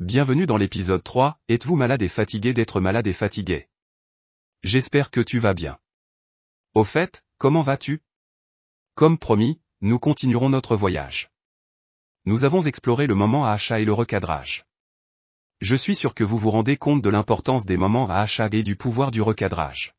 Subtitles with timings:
[0.00, 3.68] Bienvenue dans l'épisode 3, Êtes-vous malade et fatigué d'être malade et fatigué?
[4.62, 5.76] J'espère que tu vas bien.
[6.74, 8.04] Au fait, comment vas-tu?
[8.94, 11.32] Comme promis, nous continuerons notre voyage.
[12.26, 14.66] Nous avons exploré le moment à achat et le recadrage.
[15.60, 18.62] Je suis sûr que vous vous rendez compte de l'importance des moments à achat et
[18.62, 19.96] du pouvoir du recadrage.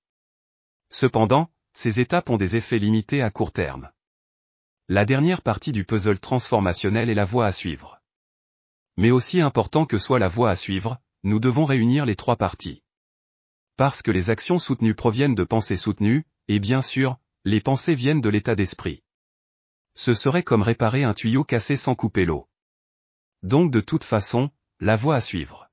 [0.89, 3.91] Cependant, ces étapes ont des effets limités à court terme.
[4.87, 7.98] La dernière partie du puzzle transformationnel est la voie à suivre.
[8.99, 12.83] Mais aussi important que soit la voie à suivre, nous devons réunir les trois parties.
[13.77, 17.15] Parce que les actions soutenues proviennent de pensées soutenues, et bien sûr,
[17.45, 19.01] les pensées viennent de l'état d'esprit.
[19.95, 22.49] Ce serait comme réparer un tuyau cassé sans couper l'eau.
[23.41, 24.49] Donc de toute façon,
[24.81, 25.69] la voie à suivre.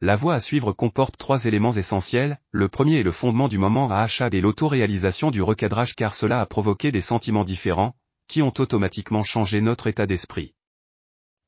[0.00, 3.88] La voie à suivre comporte trois éléments essentiels, le premier est le fondement du moment
[3.92, 7.94] à achat et l'autoréalisation du recadrage car cela a provoqué des sentiments différents,
[8.26, 10.56] qui ont automatiquement changé notre état d'esprit.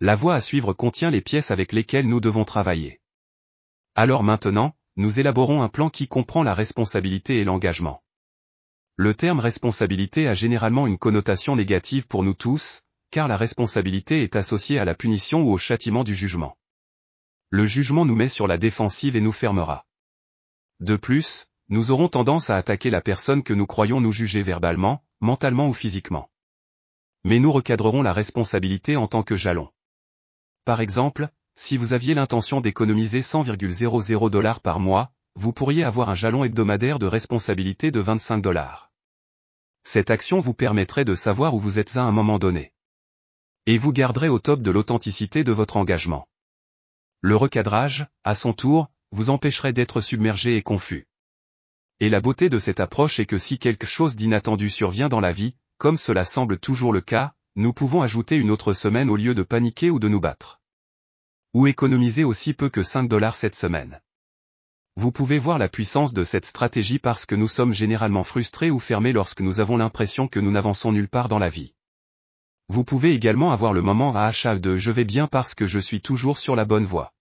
[0.00, 3.00] La voie à suivre contient les pièces avec lesquelles nous devons travailler.
[3.94, 8.02] Alors maintenant, nous élaborons un plan qui comprend la responsabilité et l'engagement.
[8.96, 14.36] Le terme responsabilité a généralement une connotation négative pour nous tous, car la responsabilité est
[14.36, 16.58] associée à la punition ou au châtiment du jugement.
[17.48, 19.86] Le jugement nous met sur la défensive et nous fermera.
[20.80, 25.02] De plus, nous aurons tendance à attaquer la personne que nous croyons nous juger verbalement,
[25.20, 26.30] mentalement ou physiquement.
[27.24, 29.70] Mais nous recadrerons la responsabilité en tant que jalon.
[30.66, 36.16] Par exemple, si vous aviez l'intention d'économiser 100,00 dollars par mois, vous pourriez avoir un
[36.16, 38.90] jalon hebdomadaire de responsabilité de 25 dollars.
[39.84, 42.72] Cette action vous permettrait de savoir où vous êtes à un moment donné.
[43.66, 46.26] Et vous garderez au top de l'authenticité de votre engagement.
[47.20, 51.06] Le recadrage, à son tour, vous empêcherait d'être submergé et confus.
[52.00, 55.32] Et la beauté de cette approche est que si quelque chose d'inattendu survient dans la
[55.32, 59.34] vie, comme cela semble toujours le cas, nous pouvons ajouter une autre semaine au lieu
[59.34, 60.60] de paniquer ou de nous battre.
[61.54, 64.02] Ou économiser aussi peu que 5 dollars cette semaine.
[64.94, 68.78] Vous pouvez voir la puissance de cette stratégie parce que nous sommes généralement frustrés ou
[68.78, 71.72] fermés lorsque nous avons l'impression que nous n'avançons nulle part dans la vie.
[72.68, 75.78] Vous pouvez également avoir le moment à achat de je vais bien parce que je
[75.78, 77.14] suis toujours sur la bonne voie.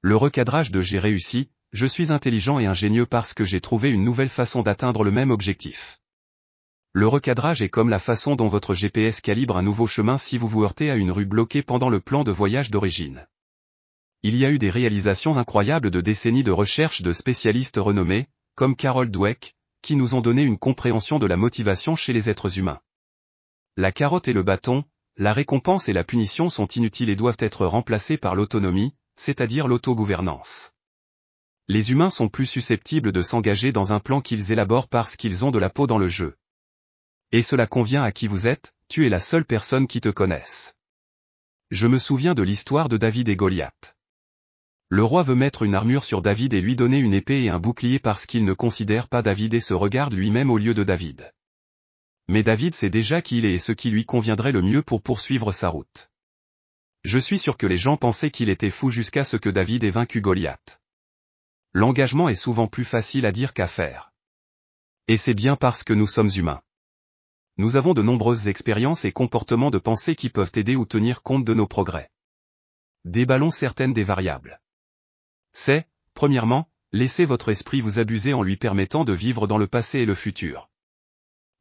[0.00, 4.04] Le recadrage de j'ai réussi, je suis intelligent et ingénieux parce que j'ai trouvé une
[4.04, 6.00] nouvelle façon d'atteindre le même objectif.
[6.92, 10.48] Le recadrage est comme la façon dont votre GPS calibre un nouveau chemin si vous
[10.48, 13.28] vous heurtez à une rue bloquée pendant le plan de voyage d'origine.
[14.24, 18.74] Il y a eu des réalisations incroyables de décennies de recherche de spécialistes renommés, comme
[18.74, 22.80] Carol Dweck, qui nous ont donné une compréhension de la motivation chez les êtres humains.
[23.76, 24.84] La carotte et le bâton,
[25.16, 30.72] la récompense et la punition sont inutiles et doivent être remplacés par l'autonomie, c'est-à-dire l'autogouvernance.
[31.68, 35.52] Les humains sont plus susceptibles de s'engager dans un plan qu'ils élaborent parce qu'ils ont
[35.52, 36.36] de la peau dans le jeu.
[37.32, 40.74] Et cela convient à qui vous êtes, tu es la seule personne qui te connaisse.
[41.70, 43.96] Je me souviens de l'histoire de David et Goliath.
[44.88, 47.60] Le roi veut mettre une armure sur David et lui donner une épée et un
[47.60, 51.32] bouclier parce qu'il ne considère pas David et se regarde lui-même au lieu de David.
[52.26, 55.00] Mais David sait déjà qui il est et ce qui lui conviendrait le mieux pour
[55.00, 56.10] poursuivre sa route.
[57.04, 59.90] Je suis sûr que les gens pensaient qu'il était fou jusqu'à ce que David ait
[59.90, 60.82] vaincu Goliath.
[61.72, 64.12] L'engagement est souvent plus facile à dire qu'à faire.
[65.06, 66.62] Et c'est bien parce que nous sommes humains
[67.60, 71.44] nous avons de nombreuses expériences et comportements de pensée qui peuvent aider ou tenir compte
[71.44, 72.10] de nos progrès.
[73.04, 74.62] Déballons certaines des variables.
[75.52, 79.98] C'est, premièrement, laissez votre esprit vous abuser en lui permettant de vivre dans le passé
[79.98, 80.70] et le futur.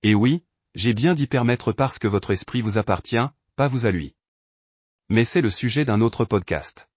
[0.02, 3.18] Et oui, j'ai bien d'y permettre parce que votre esprit vous appartient,
[3.58, 4.16] pas vous à lui.
[5.10, 6.90] Mais c'est le sujet d'un autre podcast.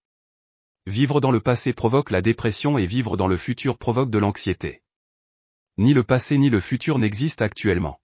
[0.86, 4.80] Vivre dans le passé provoque la dépression et vivre dans le futur provoque de l'anxiété.
[5.76, 7.98] Ni le passé ni le futur n'existent actuellement.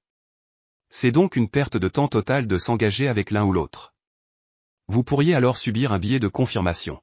[0.90, 3.94] C'est donc une perte de temps totale de s'engager avec l'un ou l'autre.
[4.86, 7.02] Vous pourriez alors subir un biais de confirmation.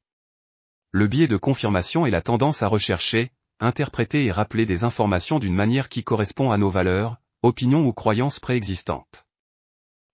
[0.91, 5.53] Le biais de confirmation est la tendance à rechercher, interpréter et rappeler des informations d'une
[5.53, 9.27] manière qui correspond à nos valeurs, opinions ou croyances préexistantes.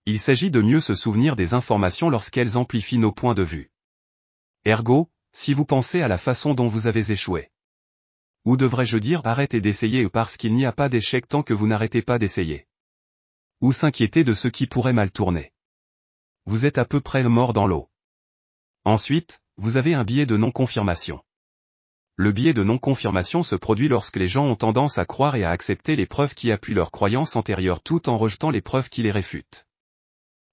[0.05, 3.71] Il s'agit de mieux se souvenir des informations lorsqu'elles amplifient nos points de vue.
[4.65, 7.51] Ergo, si vous pensez à la façon dont vous avez échoué.
[8.43, 12.01] Ou devrais-je dire arrêtez d'essayer parce qu'il n'y a pas d'échec tant que vous n'arrêtez
[12.01, 12.67] pas d'essayer
[13.61, 15.53] ou s'inquiéter de ce qui pourrait mal tourner.
[16.45, 17.89] Vous êtes à peu près mort dans l'eau.
[18.83, 21.23] Ensuite, vous avez un biais de non-confirmation.
[22.15, 25.51] Le biais de non-confirmation se produit lorsque les gens ont tendance à croire et à
[25.51, 29.11] accepter les preuves qui appuient leurs croyances antérieures tout en rejetant les preuves qui les
[29.11, 29.67] réfutent.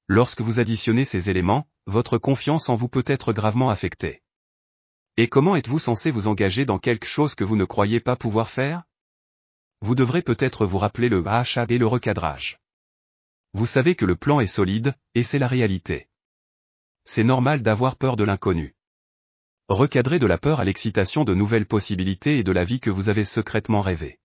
[0.06, 4.22] Lorsque vous additionnez ces éléments, votre confiance en vous peut être gravement affectée.
[5.16, 8.48] Et comment êtes-vous censé vous engager dans quelque chose que vous ne croyez pas pouvoir
[8.48, 8.84] faire?
[9.80, 12.60] Vous devrez peut-être vous rappeler le achat et le recadrage.
[13.54, 16.08] Vous savez que le plan est solide, et c'est la réalité.
[17.04, 18.76] C'est normal d'avoir peur de l'inconnu.
[19.68, 23.08] Recadrez de la peur à l'excitation de nouvelles possibilités et de la vie que vous
[23.08, 24.18] avez secrètement rêvé.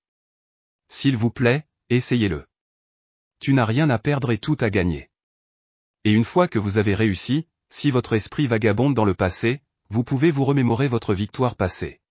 [0.89, 2.47] S'il vous plaît, essayez-le.
[3.39, 5.09] Tu n'as rien à perdre et tout à gagner.
[6.05, 10.03] Et une fois que vous avez réussi, si votre esprit vagabonde dans le passé, vous
[10.03, 12.01] pouvez vous remémorer votre victoire passée.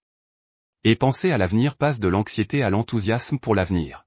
[0.84, 4.06] Et penser à l'avenir passe de l'anxiété à l'enthousiasme pour l'avenir.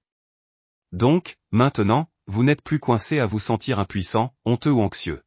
[0.92, 5.24] Donc, maintenant, vous n'êtes plus coincé à vous sentir impuissant, honteux ou anxieux.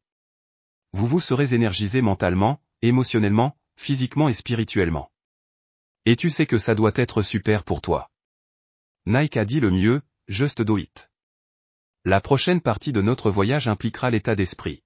[0.91, 5.11] Vous vous serez énergisé mentalement, émotionnellement, physiquement et spirituellement.
[6.05, 8.09] Et tu sais que ça doit être super pour toi.
[9.05, 11.11] Nike a dit le mieux, just do it.
[12.05, 14.83] La prochaine partie de notre voyage impliquera l'état d'esprit.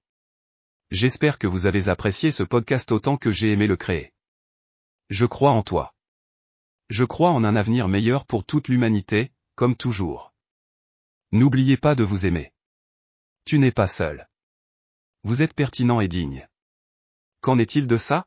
[0.90, 4.12] J'espère que vous avez apprécié ce podcast autant que j'ai aimé le créer.
[5.08, 5.94] Je crois en toi.
[6.90, 10.33] Je crois en un avenir meilleur pour toute l'humanité, comme toujours.
[11.32, 12.52] N'oubliez pas de vous aimer.
[13.44, 14.28] Tu n'es pas seul.
[15.22, 16.46] Vous êtes pertinent et digne.
[17.40, 18.26] Qu'en est-il de ça?